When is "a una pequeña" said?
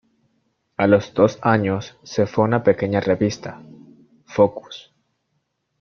2.43-3.01